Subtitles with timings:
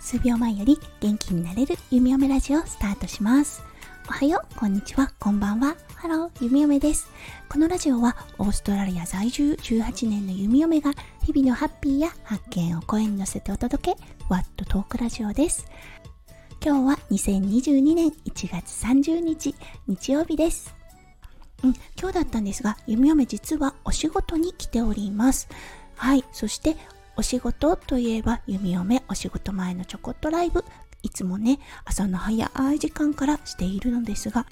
[0.00, 3.62] 数秒前より元気になれる弓嫁ラジオスタートします。
[4.08, 5.76] おはよう、こんにちは、こんばんは。
[5.96, 7.10] Hello、弓嫁です。
[7.46, 10.94] このラジオはオーストラリア在住18年の弓嫁が
[11.24, 14.00] 日々のハッピーや発見を声に乗せてお届け、
[14.30, 15.66] ワットトークラジオです。
[16.64, 19.54] 今日は2022年1月30日、
[19.86, 20.77] 日曜日です。
[21.64, 25.48] うん、今日だったんですが、弓嫁実はお仕事に来ております。
[25.96, 26.76] はい、そして
[27.16, 30.64] お仕事といえば弓嫁お仕事前のちょこっとライブ。
[31.02, 34.46] いつもね朝の早い時間からしているのですが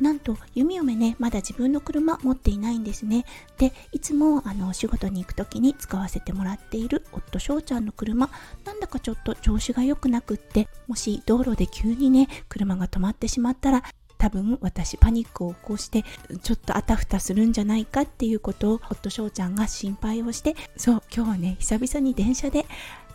[0.00, 3.26] なんと弓嫁ねまだ自分の車持っていないんですね。
[3.58, 8.30] でいつもあのお仕事に行く時に使わせてもらっている夫翔ちゃんの車。
[8.64, 13.84] なんだかちょっと調子が良くなくってもし道路で急にね車が止まってしまったら
[14.20, 16.04] 多分私パニックを起こして
[16.42, 22.66] ちょっとあたふたするんじゃないかっていうことを夫翔ちゃんが心配をしてそう今日はね久々に電車で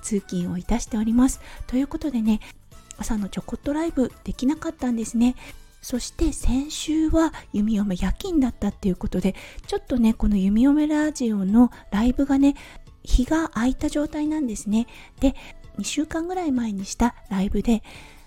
[0.01, 1.41] 通勤をいたしております。
[1.67, 2.39] ということでね
[2.97, 5.35] 朝のちょこっとライブできなかったんですね。
[5.81, 9.35] そして先週は弓嫁夜勤だったっていうことで
[9.67, 12.55] ちょっとねこの弓嫁ラジオのライブがね
[13.03, 14.87] 日が空いた状態なんですね。
[15.19, 15.35] で
[15.77, 17.83] 2週間ぐらい前にしたライブで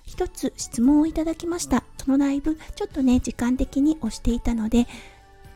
[0.09, 1.85] 一つ質問をいただきました。
[2.03, 4.87] そのライブ、ちょっとね、時間的に押していたので、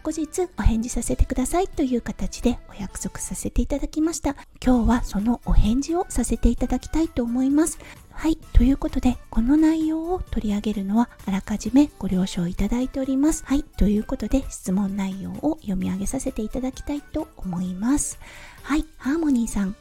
[0.03, 4.37] 後日お返事させてくださいという形でお約束させていただきました。
[4.63, 7.79] 今日はそのお返事をさせていただきたいと思います。
[8.11, 13.45] はい、ということで、この内容を取り上げるのはあらかじめご了承いただいております。
[13.47, 18.19] はい、ということで質問内容を読み上げさせていただきたいと思います。
[18.63, 19.75] はい、ハーモニーさん。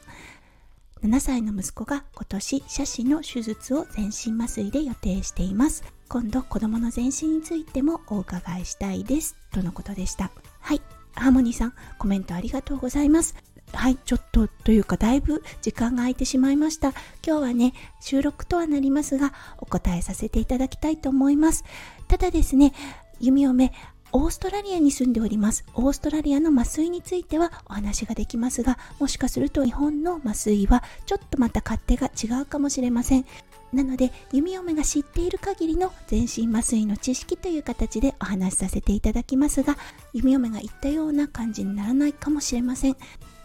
[1.02, 5.82] 7歳の息子が今年斜視の手術を全身麻酔で予定しています。
[6.08, 9.36] 今度子供の全身についてもお伺いしたいです。
[9.50, 10.30] とのことでした。
[10.60, 10.80] はい。
[11.14, 13.34] ハーモニーさん、コメントありがとうございます。
[13.72, 16.90] はい、ちょっとというかだいぶ時間が空いてしまいました。
[17.26, 21.64] 今日はね、収録とはなりますが、お答えさせていただきたいと思います。
[22.06, 22.74] ただですね、
[23.18, 23.72] 弓嫁、
[24.14, 25.64] オーストラリアに住んでおります。
[25.74, 33.24] オーストラリアの麻酔についてはお話ができますが、もしかすると日本の麻酔はちょっとまた勝手が違うかもしれません。
[33.72, 39.78] なので、弓嫁が知っている限りの全身麻酔の知識という形でお話しさせていただきますが、
[40.12, 42.96] 弓嫁が言ったような感じにならないかもしれません。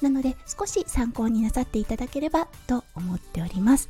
[0.02, 3.88] なので、少し参考になさっていただければと思っております。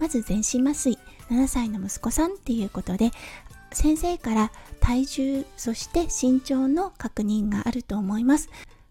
[0.00, 0.98] まず全身麻酔、
[1.30, 3.12] 7歳の息子さんっていうことで、
[3.72, 8.48] 先生から体重そして身長の確認があると思います。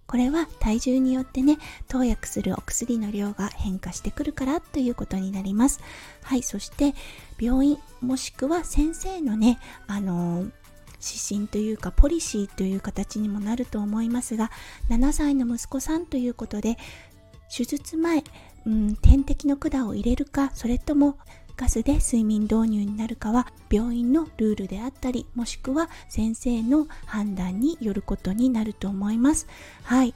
[0.07, 5.81] これは体重によってね投薬するお薬の量が変化してくるからということになります。
[6.23, 6.95] はいそして
[7.39, 10.51] 病院もしくは先生のねあのー
[11.01, 14.51] 指針というかポリシーという形にもなると思いますが
[14.89, 16.77] 7歳の息子さんということで
[17.55, 18.23] 手術前、
[18.65, 21.17] うん、点滴の管を入れるかそれとも
[21.59, 29.45] ガスで睡眠導入になるかは病院のルールであったりもしくは先生の判断によることになると思います。
[29.83, 30.13] はい。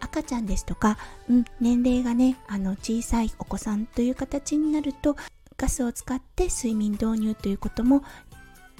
[0.00, 0.96] 赤ちゃんですとか、
[1.28, 5.16] うん、年齢がねあの小さいお子さんという形になると
[5.58, 8.02] ガスを使って睡眠導入ということも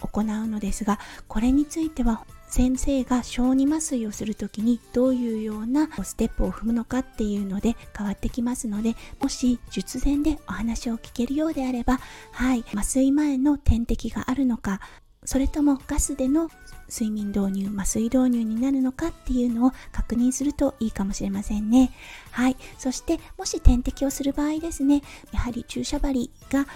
[0.01, 12.01] 行うのですがこれについては先生が小児麻酔をする時にどういうようなステップを踏むのかっていうので変わってきますのでもし術前でお話を聞けるようであれば
[12.33, 12.65] はい。
[12.75, 14.81] 麻酔前の点滴があるのか
[15.25, 16.49] それともガスでの
[16.89, 21.91] 睡眠導入麻酔導入になるのかっていうのを確認するといいかもしれませんね。
[22.31, 22.57] はい。
[22.79, 26.67] そしてもし点滴をする場合ですねやはり注射針が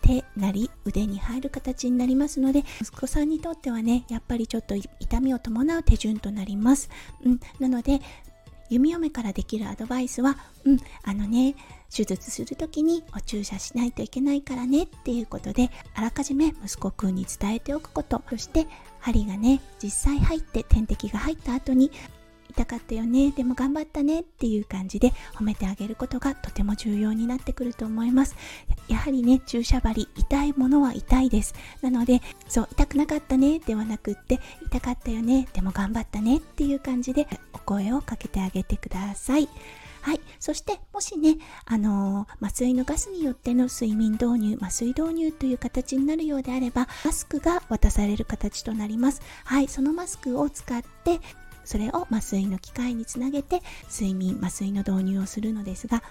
[0.00, 6.90] 手なり腕に入る形になりますので息子さんにとってはねやっぱりちょっと痛みを伴う手順となります、
[7.24, 8.00] うん、なので
[8.70, 11.56] 弓嫁からできるアドバイスは、うん、あのね、
[11.94, 18.68] 手術する時にお注射しないといけないからねっていうことで、あらかじめ息子くんに伝えておくこと、そして
[19.00, 21.90] 針がね、実際入って点滴が入った後に
[22.50, 28.36] 痛かったよねでも頑張ったねっていう感じで褒めてあげることがとても重要になってくると思います
[28.88, 39.48] やはりね注射針痛いものは痛いですなのでそう痛くなかったねではなくって痛かったよねでも頑張ったねっていう感じでお声をかけてあげてください
[40.02, 40.20] はい。
[40.38, 41.36] そして、もしね、
[41.66, 49.20] あのー、麻酔のガスによっての睡眠導入、麻酔導入という形になるようであれば、マスクが渡される形となります。
[49.44, 49.68] はい。
[49.68, 51.20] そのマスクを使って、
[51.70, 56.02] それを麻酔の機械につなげて睡眠麻酔の導入をするのですが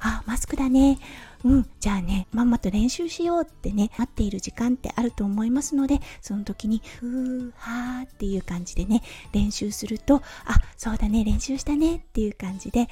[0.00, 0.98] あマスクだね。
[1.44, 12.88] うんじゃあねまんまと練習しようってね待っている時間ってあると思いますのでその時にふーはーっていう感じでね練習するとあそうだね練習したねっていう感じで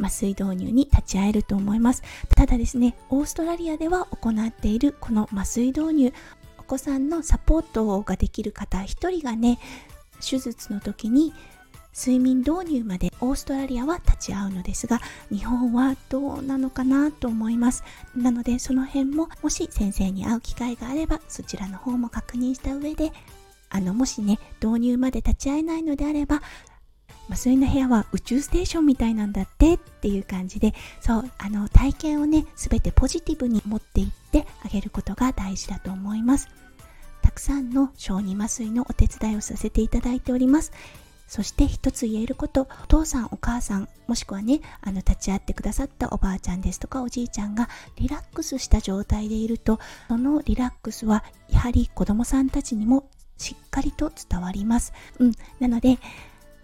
[0.00, 2.02] 麻酔導入に立ち会えると思います。
[2.34, 6.12] ただですねオーストラリアでは行っているこの麻酔導入
[6.58, 9.60] お子さんのサポートができる方1人がね
[10.20, 11.32] 手術の時に
[11.96, 17.84] 睡眠導入までオーストラリアは立ち会うのですが日本はどうなのかなと思います。
[18.14, 23.12] なのでその辺ももし先生に会う機会があればそちらの方も確認した上で
[23.70, 26.42] あのもしね導入まで立ち会えないのであれば
[27.28, 36.65] 麻酔の部屋は宇宙ステーションみたいなんだってっていう感じでそうあの体験をね全てポジティブに持っていってあげることが大事だと思います。
[37.26, 40.70] たくさんの小児麻酔のお手伝いをさせていただいております
[41.26, 54.92] そして一つ言えること、お父さん、お母さん、もしくはね、あの、立ち会ってくださったおばあちゃんですとかおじいちゃんがリラックスした状態でいると、そのリラックスは、やはり子供さんたちにもしっかりと伝わります。
[55.18, 55.32] うん。
[55.58, 55.98] なので、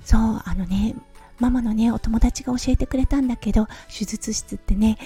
[0.05, 0.94] そう、あのね、
[1.41, 4.97] ママのね、お友達が教えてくれたんだけど、手術室ってね、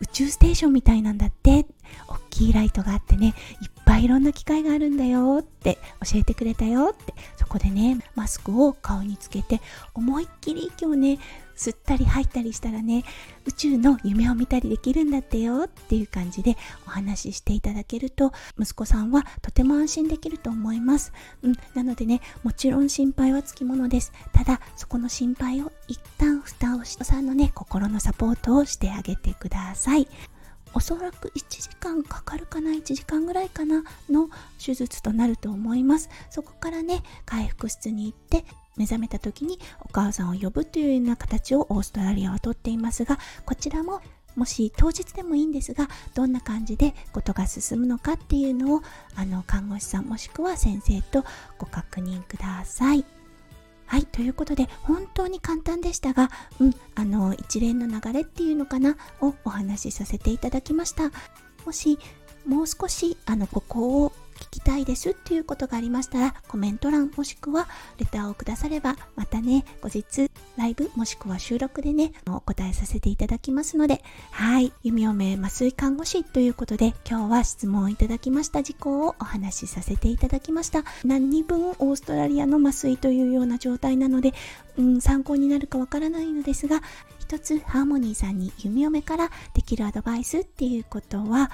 [0.00, 1.66] 宇宙ステーションみたいなんだって、
[2.08, 9.60] 大きいライトがあってね、いっぱいいろんな機械があるんだよって教えてくれたよって、そこでね、マスクを顔につけて、
[9.94, 11.18] 思いっきり今日ね、
[11.56, 13.04] 吸ったり吐いたりしたらね
[13.46, 16.56] 宇宙の夢を見たりできるんだってよっていう感じで
[16.86, 21.12] お話ししていただけると息子さんはとても安心できると思います、
[21.42, 24.12] うん、なのでねもちろん心配はつきものです。
[24.32, 30.08] ただそこの心配を一旦蓋をしさんのね心のサポートをしてあげてください。
[30.74, 34.28] おそらく1時間かかるかな1時間ぐらいかなの
[34.62, 36.10] 手術となると思います。
[36.28, 38.44] そこからね回復室に行って
[38.76, 44.00] 目覚めた時にお母さんを呼ぶというような形をオーストラリアはとっていますがこちらも
[44.36, 48.82] もし当日でもいいんですがどんな感じでことが進むのかっていうのを
[49.14, 51.24] あの看護師さんもしくは先生と
[51.58, 53.04] ご確認ください。
[53.86, 56.28] はい、ということで本当に簡単でしたが、
[56.58, 61.12] うん、あの一連の流れっていうのかなをお話しさせていただきました。
[61.64, 61.98] もし
[62.46, 80.84] もう少しあのここを聞きたいですっていうことがありましたらコメント欄もしくはレターをくださればまたね後日ライブもしくは収録でねお答えさせていただきますのではい弓嫁麻酔看護師ということで今日は質問をいただきました事項をお話しさせていただきました。
[81.04, 84.32] 何分オーストラリアの麻酔というような状態なので、
[84.78, 86.82] うん、参考になるかわからないのですが
[87.18, 91.50] 一つハーモニーさんに弓嫁からできるアドバイスっていうことは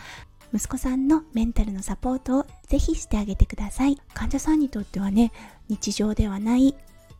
[0.55, 3.99] 息子さんのメンタルのサポートをぜひしてあげてください。
[4.13, 5.33] 患者さんにとってはね
[5.69, 6.75] 日常ではない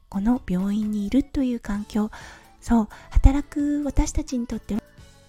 [0.09, 2.11] この病院にいるという環境。
[2.61, 4.83] そう働く私たちにとっては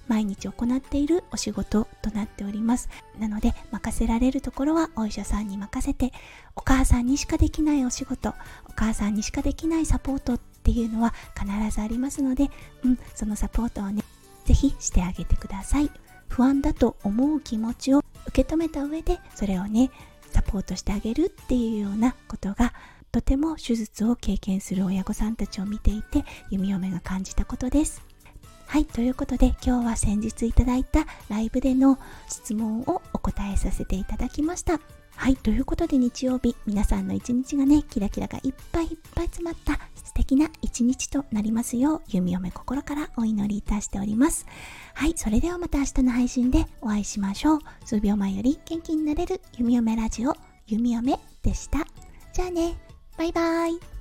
[0.08, 2.90] 毎日行っているお仕事となっております。
[3.18, 6.12] なので任せられるところはお医者さんに任せて
[6.56, 8.30] お母さんにしかできないお仕事
[8.68, 12.50] お母さんにしかできないサポートっていうのは必ずありますので、
[12.84, 14.04] うん、そのサポートをね
[14.46, 15.90] ぜひしてあげてください。
[16.30, 19.92] 不安だと思う気持ちを受け止めた上でそれをね
[20.32, 22.74] サポートしてあげるっていうようなことが
[23.12, 28.02] とても手術を経験する親御さんたちを見ていて弓嫁が感じたことです。
[28.66, 34.80] はいということで今日は先日いただいたライブでの質問をお答えさせていただきました。
[35.16, 44.46] はい、ということで日曜日、皆さんの一日がね、キラキラがいっぱいいっぱい詰まった素敵な一日となりますよう、弓嫁心からお祈りいたしております。
[44.94, 47.60] はい、それではまた明日の配信でお会いしましょう。
[47.86, 50.36] 数秒前より元気になれる弓嫁ラジオ、
[50.68, 51.86] 弓嫁でした。
[52.34, 52.76] じゃあね、
[53.18, 53.93] バイバイ。